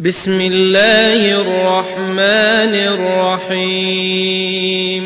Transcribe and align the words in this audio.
بسم 0.00 0.40
الله 0.40 1.40
الرحمن 1.40 2.74
الرحيم. 3.50 5.04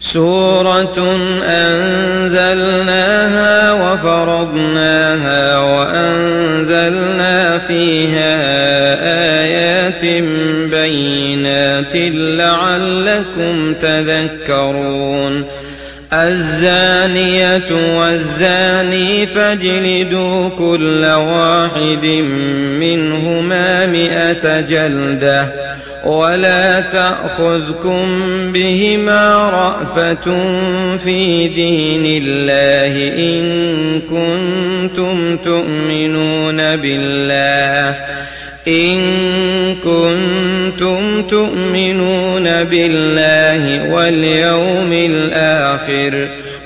سورة 0.00 1.18
أنزلناها 1.44 3.72
وفرضناها 3.72 5.58
وأنزلنا 5.58 7.58
فيها 7.58 8.36
آيات 9.42 10.04
بينات 10.70 11.96
لعلكم 12.14 13.74
تذكرون. 13.74 15.44
الزانية 16.12 17.98
والزاني 17.98 19.26
فاجلدوا 19.26 20.48
كل 20.48 21.04
واحد 21.04 22.24
جلدة 24.68 25.52
ولا 26.04 26.80
تأخذكم 26.80 28.06
بهما 28.52 29.50
رأفة 29.50 30.24
في 30.96 31.48
دين 31.48 32.22
الله 32.22 33.18
إن 33.18 34.00
كنتم 34.00 35.36
تؤمنون 35.36 36.76
بالله. 36.76 38.00
إن 38.68 39.00
كنتم 39.84 41.22
تؤمنون 41.22 42.64
بالله 42.64 43.92
واليوم 43.92 44.92
الآخر. 44.92 46.28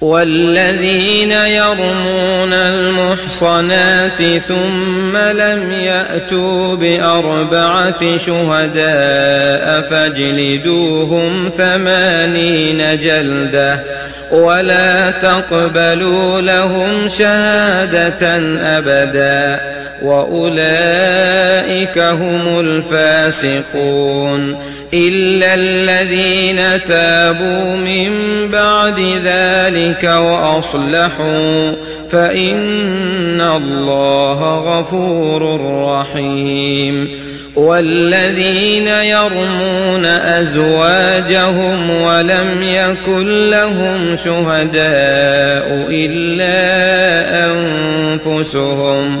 والذين 0.00 1.32
يرمون 1.32 2.52
المحصنات 2.52 4.22
ثم 4.48 5.16
لم 5.16 5.72
يأتوا 5.72 6.76
بأربعة 6.76 8.18
شهداء 8.18 9.80
فاجلدوهم 9.90 11.50
ثمانين 11.58 12.98
جلدة 12.98 13.84
ولا 14.30 15.10
تقبلوا 15.10 16.40
لهم 16.40 17.08
شهادة 17.08 18.36
أبدا. 18.78 19.73
وأولئك 20.02 21.98
هم 21.98 22.60
الفاسقون 22.60 24.56
إلا 24.94 25.54
الذين 25.54 26.84
تابوا 26.88 27.76
من 27.76 28.10
بعد 28.50 29.00
ذلك 29.24 30.04
وأصلحوا 30.04 31.72
فإن 32.10 33.40
الله 33.40 34.58
غفور 34.58 35.60
رحيم 35.84 37.08
والذين 37.56 38.88
يرمون 38.88 40.04
أزواجهم 40.06 41.90
ولم 41.90 42.62
يكن 42.62 43.50
لهم 43.50 44.16
شهداء 44.16 45.86
إلا 45.90 46.54
أنفسهم 47.50 49.20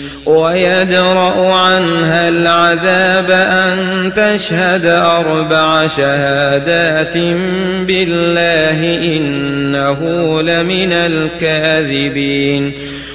ويدرأ 0.31 1.53
عنها 1.53 2.29
العذاب 2.29 3.31
أن 3.31 3.77
تشهد 4.15 4.85
أربع 4.85 5.87
شهادات 5.87 7.17
بالله 7.87 8.79
إنه 9.17 9.99
لمن 10.41 10.93
الكاذبين. 10.93 12.73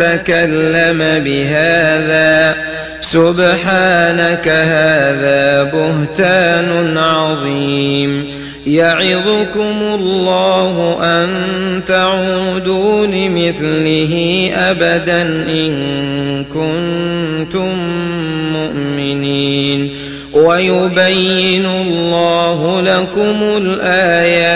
أن 0.00 0.16
نتكلم 0.16 1.24
بهذا. 1.24 2.56
سبحانك 3.00 4.48
هذا 4.48 5.62
بهتان 5.62 6.98
عظيم. 6.98 8.24
يعظكم 8.66 9.82
الله 9.82 10.98
أن 11.02 11.30
تعودوا 11.88 13.06
لمثله 13.06 14.50
أبدا 14.54 15.22
إن 15.48 16.44
كنتم 16.44 17.78
مؤمنين. 18.52 19.90
ويبين 20.32 21.66
الله 21.66 22.80
لكم 22.80 23.42
الآيات 23.42 24.55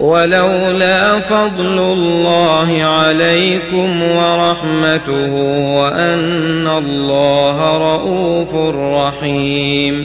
ولولا 0.00 1.20
فضل 1.20 1.78
الله 1.78 2.82
عليكم 2.84 4.02
ورحمته 4.02 5.32
وأن 5.76 6.68
الله 6.68 7.78
رؤوف 7.78 8.54
رحيم. 8.74 10.04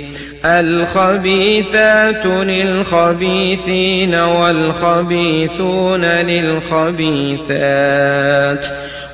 الخبيثات 0.45 2.25
للخبيثين 2.25 4.15
والخبيثون 4.15 6.05
للخبيثات 6.05 7.47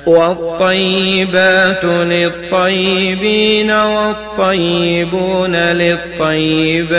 والطيبات 0.06 1.84
للطيبين 1.84 3.70
والطيبون 3.70 5.56
للطيبات 5.56 6.94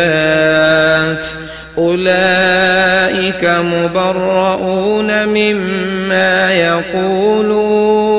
أولئك 1.78 3.46
مبرؤون 3.46 5.25
مما 5.25 6.53
يقولون 6.53 8.19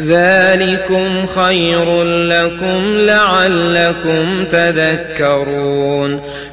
ذلكم 0.00 1.26
خير 1.26 2.02
لكم 2.04 2.82
لعلكم 2.98 4.44
تذكرون 4.52 6.20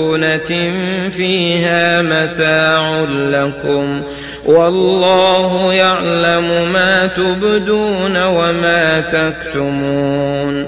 مسكونة 0.00 0.72
فيها 1.10 2.02
متاع 2.02 3.04
لكم 3.10 4.02
والله 4.44 5.72
يعلم 5.72 6.72
ما 6.72 7.06
تبدون 7.06 8.24
وما 8.24 9.00
تكتمون 9.00 10.66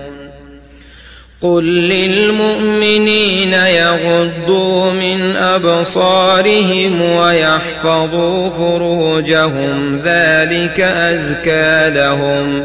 قل 1.41 1.65
للمؤمنين 1.65 3.53
يغضوا 3.53 4.91
من 4.91 5.37
أبصارهم 5.37 7.03
ويحفظوا 7.03 8.51
فروجهم 8.51 10.01
ذلك 10.05 10.81
أزكى 10.81 11.91
لهم 11.91 12.65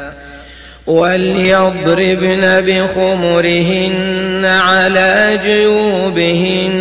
وليضربن 0.91 2.61
بخمرهن 2.61 4.45
على 4.45 5.39
جيوبهن 5.43 6.71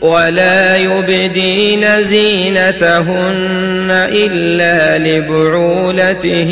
ولا 0.00 0.76
يبدين 0.76 2.02
زينتهن 2.02 3.88
إلا 3.90 4.98
لبعولتهن 4.98 6.46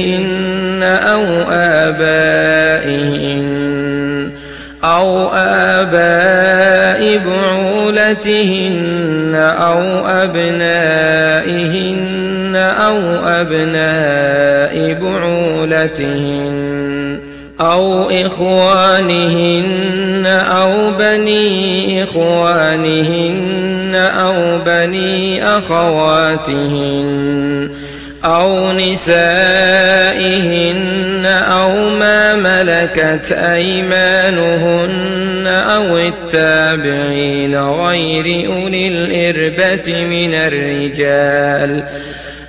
أو 0.82 1.24
آبائهن 1.50 3.44
أو 4.84 5.28
آباء 5.34 7.18
بعولتهن 7.26 8.74
أو 9.34 10.06
أبنائهن 10.06 11.54
أو 12.56 13.00
أبناء 13.26 14.92
بعولتهن 15.02 16.54
أو 17.60 18.10
إخوانهن 18.10 19.64
أو 20.26 20.90
بني 20.98 22.02
إخوانهن 22.02 23.73
أو 23.94 24.58
بني 24.58 25.44
أخواتهن 25.58 27.04
أو 28.24 28.72
نسائهن 28.72 30.44
أو 31.26 31.88
ما 31.90 32.36
ملكت 32.36 33.32
أيمانهن 33.32 34.84
أو 35.46 35.98
التابعين 35.98 37.56
غير 37.56 38.46
أولي 38.48 38.88
الإربة 38.88 40.04
من 40.04 40.34
الرجال 40.34 41.84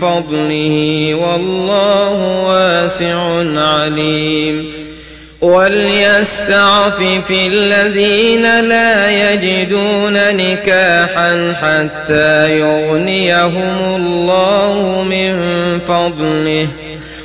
فضله 0.00 1.14
والله 1.14 2.44
واسع 2.46 3.44
عليم. 3.60 4.72
وليستعفف 5.40 7.30
الذين 7.30 8.60
لا 8.60 9.10
يجدون 9.10 10.36
نكاحا 10.36 11.54
حتى 11.62 12.58
يغنيهم 12.58 13.96
الله 13.96 15.02
من 15.10 15.34
فضله. 15.88 16.68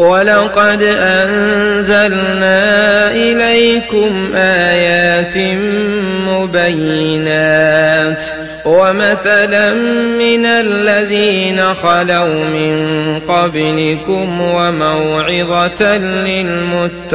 ولقد 0.00 0.82
أنزلنا 0.82 2.60
إليكم 3.10 4.32
آيات 4.34 5.36
مبينات 6.28 8.24
ومثلا 8.64 9.74
من 10.18 10.46
الذين 10.46 11.74
خلوا 11.74 12.44
من 12.44 13.20
قبلكم 13.28 14.40
وموعظة 14.40 15.96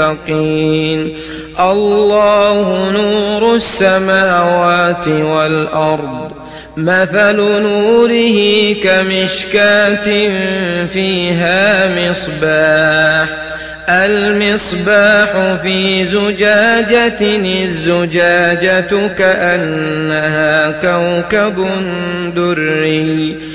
للمتقين. 0.02 1.18
الله 1.60 2.92
نور 2.92 3.56
السماوات 3.56 5.08
والأرض. 5.08 6.32
مثل 6.78 7.36
نوره 7.36 8.74
كمشكاة 8.84 10.30
فيها 10.88 11.88
مصباح. 12.10 13.30
المصباح 13.90 15.62
في 15.62 16.06
زجاجة 16.06 17.38
الزجاجة 17.64 19.08
كأنها 19.08 20.72
كوكب 20.72 21.68
دري. 22.36 23.55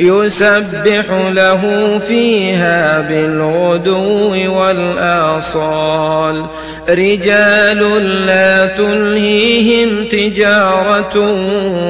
يسبح 0.00 1.04
له 1.10 1.60
فيها 2.08 3.00
بالغدو 3.00 4.58
والآصال. 4.58 6.44
رجال 6.88 8.06
لا 8.26 8.66
تلهيهم 8.66 10.04
تجارة 10.04 11.18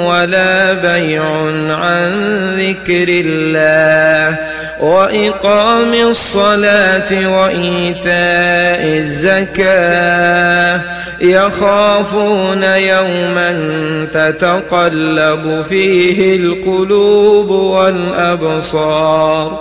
ولا 0.07 0.73
بيع 0.73 1.25
عن 1.71 2.11
ذكر 2.59 3.07
الله. 3.09 4.39
وإقام 4.81 5.95
الصلاة 5.95 7.29
وإيتاء 7.29 8.99
الزكاة. 8.99 10.81
يخافون 11.23 12.62
يوما 12.62 13.52
تتقلب 14.12 15.64
فيه 15.69 16.37
القلوب 16.37 17.50
والأبصار 17.50 19.61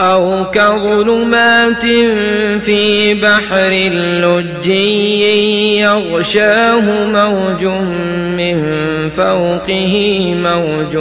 أو 0.00 0.50
كظلمات 0.50 1.82
في 2.60 3.14
بحر 3.14 3.70
لجي 4.22 5.78
يغشاه 5.78 7.06
موج 7.06 7.64
من 8.38 8.60
فوقه 9.10 9.94
موج 10.34 10.96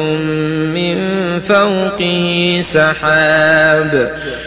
من 0.76 0.98
فوقه 1.40 2.60
سحاب. 2.62 4.18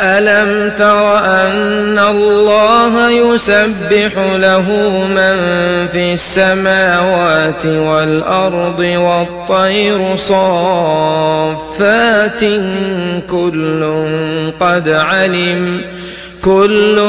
ألم 0.00 0.70
تر 0.78 1.18
أن 1.18 1.98
الله 1.98 3.10
يسبح 3.10 4.16
له 4.16 4.62
من 5.06 5.36
في 5.92 6.12
السماوات 6.12 7.66
والأرض 7.66 8.78
والطير 8.78 10.16
صافات 10.16 11.64
كل 13.30 14.02
قد 14.60 14.88
علم 14.88 15.80
كل 16.44 17.00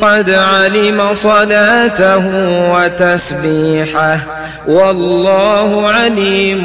قد 0.00 0.30
علم 0.30 1.14
صلاته 1.14 2.24
وتسبيحه 2.72 4.18
والله 4.68 5.90
عليم 5.90 6.62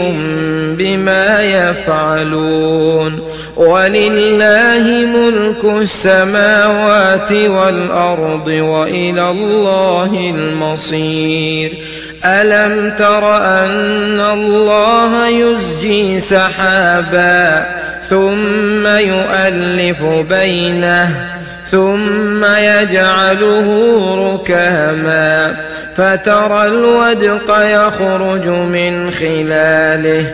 بما 0.78 1.44
يفعلون 1.44 3.20
ولله 3.56 4.84
ملك 5.16 5.82
السماوات 5.82 7.32
والأرض 7.32 8.48
وإلى 8.48 9.30
الله 9.30 10.34
المصير. 10.36 11.74
ألم 12.26 12.94
تر 13.00 13.38
أن 13.38 14.20
الله 14.20 15.28
يزجي 15.28 16.20
سحابا 16.20 17.66
ثم 18.10 18.88
يؤلف 18.88 20.04
بينه 20.30 21.33
ثم 21.74 22.46
يجعله 22.46 23.68
ركاما 24.34 25.56
فترى 25.98 26.68
الودق 26.68 27.58
يخرج 27.60 28.48
من 28.48 29.12
خلاله 29.12 30.34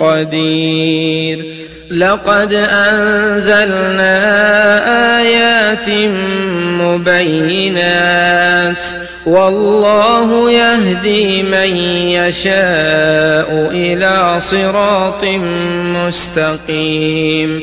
قدير. 0.00 1.44
لقد 1.90 2.52
أنزلنا 2.52 4.18
آيات 5.18 5.90
مبينات. 6.80 8.84
والله 9.26 10.50
يهدي 10.50 11.42
من 11.42 11.76
يشاء 12.10 13.70
إلى 13.72 14.40
صراط 14.40 15.24
مستقيم. 16.04 17.62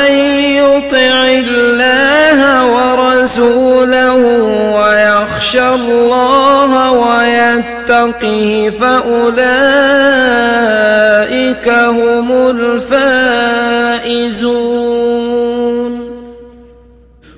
ويخشى 5.55 5.75
الله 5.75 6.91
ويتقه 6.91 8.71
فأولئك 8.81 9.39
هم 11.69 12.31
الفائزون. 12.31 14.21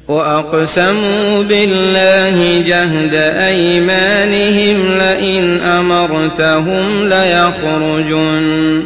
وأقسموا 0.07 1.43
بالله 1.43 2.63
جهد 2.67 3.13
أيمانهم 3.37 4.97
لئن 4.97 5.61
أمرتهم 5.61 7.09
ليخرجن. 7.09 8.83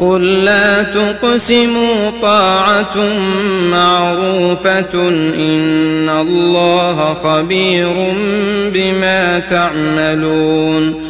قل 0.00 0.44
لا 0.44 0.82
تقسموا 0.82 2.10
طاعة 2.22 2.96
معروفة 3.70 5.08
إن 5.34 6.08
الله 6.08 7.14
خبير 7.14 8.14
بما 8.74 9.38
تعملون 9.38 11.09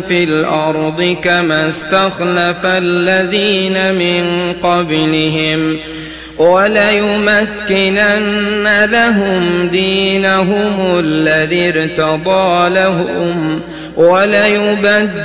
في 0.00 0.24
الأرض 0.24 1.16
كما 1.22 1.68
استخلف 1.68 2.64
الذين 2.64 3.94
من 3.94 4.52
قبلهم 4.62 5.78
وليمكنن 6.50 8.04
لهم 8.84 9.68
دينهم 9.68 10.98
الذي 10.98 11.68
ارتضى 11.68 12.68
لهم 12.74 13.60
وليبدلنهم 13.96 15.22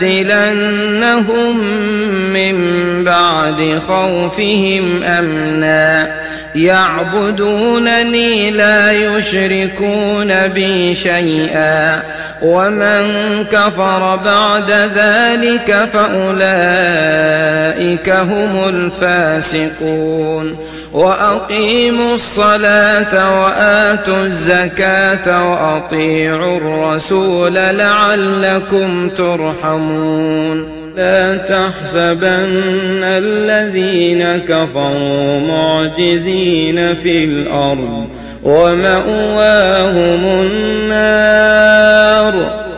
من 2.34 2.58
بعد 3.03 3.80
خوفهم 3.88 5.03
أمنا 5.03 6.27
يعبدونني 6.56 8.52
لا 8.52 8.92
يشركون 8.92 10.48
بي 10.48 10.96
شيئا. 10.96 12.02
ومن 12.42 13.46
كفر 13.52 14.16
بعد 14.16 14.72
ذلك 14.72 15.90
فأولئك 15.94 18.10
هم 18.10 18.70
الفاسقون. 18.70 20.58
وأقيموا 20.94 22.16
الصلاة 22.16 23.42
وآتوا 23.42 24.26
الزكاة 24.26 25.52
وأطيعوا 25.52 26.58
الرسول 26.58 27.54
لعلكم 27.54 29.10
ترحمون. 29.10 30.77
لا 30.98 31.38
تحسبن 31.38 33.04
الذين 33.04 34.24
كفروا 34.38 35.40
معجزين 35.40 36.96
في 36.96 37.24
الأرض 37.24 38.08
ومأواهم 38.44 40.26
النار 40.42 42.34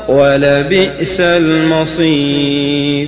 ولبئس 0.08 1.22
المصير. 1.22 3.08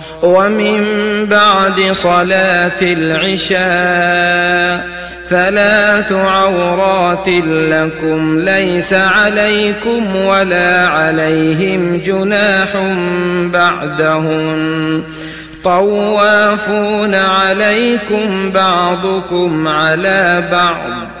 ومن 0.21 0.85
بعد 1.25 1.91
صلاة 1.91 2.81
العشاء 2.81 3.61
ثلاث 5.29 6.11
عورات 6.11 7.27
لكم 7.47 8.39
ليس 8.39 8.93
عليكم 8.93 10.15
ولا 10.15 10.87
عليهم 10.87 12.01
جناح 12.05 12.67
بعدهن 13.53 15.03
طوافون 15.63 17.15
عليكم 17.15 18.51
بعضكم 18.51 19.67
على 19.67 20.43
بعض 20.51 21.20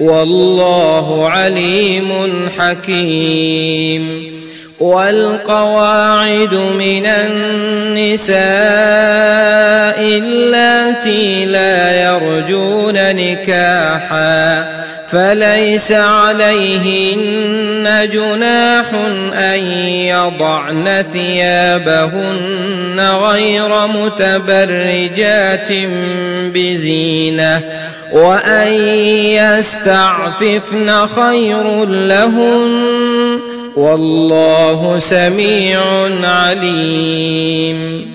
والله 0.00 1.28
عليم 1.28 2.12
حكيم. 2.58 4.34
والقواعد 4.80 6.54
من 6.54 7.06
النساء 7.06 8.38
اللاتي 10.00 11.44
لا 11.44 12.02
يرجون 12.04 12.94
نكاحا. 12.96 14.73
فليس 15.14 15.92
عليهن 15.92 17.08
جناح 18.12 18.86
أن 19.34 19.60
يضعن 19.88 21.04
ثيابهن 21.12 23.00
غير 23.00 23.86
متبرجات 23.86 25.68
بزينة 26.54 27.62
وأن 28.12 28.72
يستعففن 29.38 31.06
خير 31.06 31.84
لهن 31.84 33.40
والله 33.76 34.98
سميع 34.98 35.80
عليم 36.22 38.14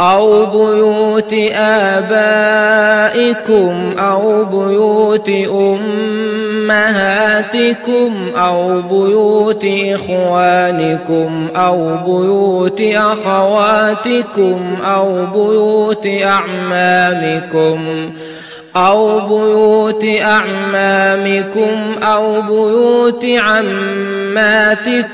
أو 0.00 0.46
بيوت 0.46 1.34
آبائكم 1.98 2.94
أو 3.98 4.44
بيوت 4.44 5.30
أمهاتكم 6.68 8.14
أو 8.36 8.82
بيوت 8.82 9.64
إخوانكم 9.64 11.48
أو 11.56 11.96
بيوت 12.06 12.80
أخواتكم 12.80 14.60
أو 14.84 15.26
بيوت 15.26 16.06
أعمامكم 16.06 17.86
أو 17.88 18.37
بيوت 19.28 20.04
أعمامكم 20.22 21.94
أو 22.02 22.42
بيوت 22.42 23.24
عماتكم 23.38 25.08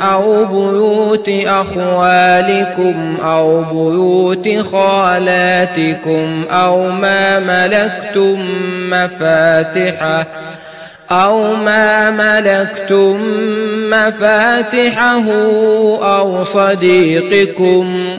أو 0.00 0.44
بيوت 0.44 1.30
أخوالكم 1.46 3.16
أو 3.24 3.62
بيوت 3.62 4.48
خالاتكم 4.72 6.44
أو 6.50 6.90
ما 6.90 7.38
ملكتم 7.38 8.46
مفاتحه 8.90 10.26
أو 11.10 11.56
ما 11.56 12.10
ملكتم 12.10 13.20
مفاتحه 13.90 15.24
أو 16.02 16.44
صديقكم 16.44 18.18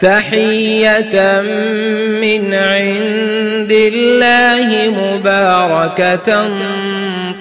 تحية 0.00 1.40
من 2.20 2.54
عند 2.54 3.72
الله 3.72 4.94
مباركة 5.00 6.48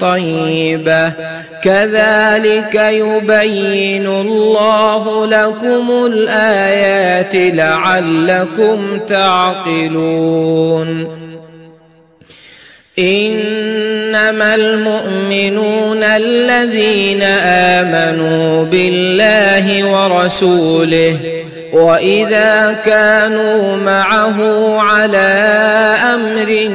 طيبة. 0.01 1.09
كذلك 1.63 2.75
يبين 2.75 4.07
الله 4.07 5.25
لكم 5.27 6.05
الآيات 6.05 7.55
لعلكم 7.55 8.99
تعقلون. 9.07 10.39
إنما 12.99 14.55
المؤمنون 14.55 16.03
الذين 16.03 17.21
آمنوا 17.43 18.65
بالله 18.65 19.83
ورسوله 19.83 21.38
وإذا 21.73 22.75
كانوا 22.85 23.75
معه 23.77 24.79
على 24.79 25.17
أمر 26.13 26.69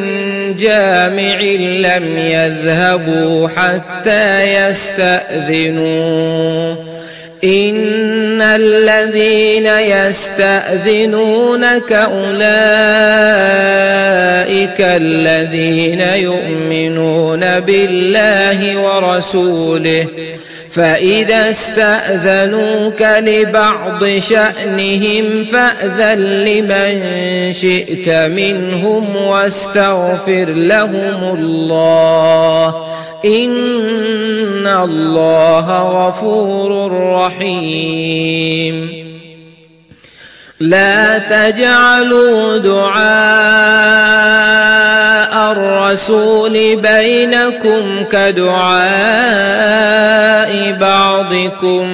جامع 0.59 1.41
لم 1.61 2.19
يذهبوا 2.19 3.49
حتى 3.49 4.43
يستأذنوه 4.69 6.15
إن 7.45 8.43
الذين 8.43 9.67
يستأذنونك 10.07 11.93
أولئك 11.93 12.41
الذين 14.81 16.01
يؤمنون 16.01 17.61
بالله 17.61 18.79
ورسوله. 18.81 20.07
فإذا 20.75 21.51
استأذنوك 21.51 23.03
لبعض 23.03 24.05
شأنهم 24.19 25.45
فأذن 25.45 26.19
لمن 26.45 27.03
شئت 27.53 28.09
منهم 28.09 29.17
واستغفر 29.17 30.45
لهم 30.45 31.39
الله 31.39 32.87
إن 33.25 34.67
الله 34.67 36.07
غفور 36.07 36.91
رحيم. 37.15 39.05
لا 40.61 41.19
تجعلوا 41.19 42.59
دعاء 42.59 43.85
الرسول 45.53 46.77
بينكم 46.77 48.05
كدعاء 48.13 48.85
بعضكم 50.81 51.87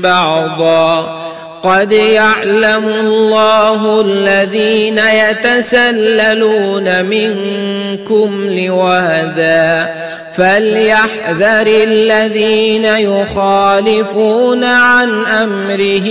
بعضا. 0.00 1.18
قد 1.62 1.92
يعلم 1.92 2.88
الله 2.88 4.00
الذين 4.00 4.98
يتسللون 4.98 7.04
منكم 7.04 8.46
لواذا 8.50 9.88
فليحذر 10.34 11.66
الذين 11.66 12.84
يخالفون 12.84 14.64
عن 14.64 15.26
أمره 15.26 16.08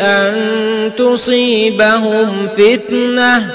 أن 0.00 0.34
تصيبهم 0.98 2.48
فتنة 2.56 3.50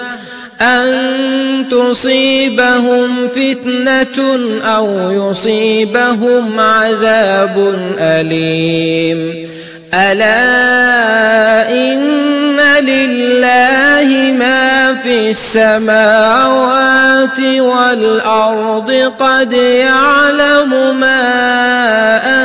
أن 0.62 1.66
تصيبهم 1.72 3.28
فتنة 3.28 4.40
أو 4.64 5.12
يصيبهم 5.12 6.60
عذاب 6.60 7.76
أليم. 8.00 9.50
ألا 9.94 11.72
إن 11.72 12.60
لله 12.80 14.34
ما 14.40 14.94
في 14.94 15.30
السماوات 15.30 17.40
والأرض 17.40 18.92
قد 19.20 19.54
يعلم 19.54 21.00
ما 21.00 21.24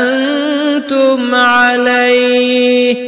أنتم 0.02 1.34
عليه. 1.34 3.07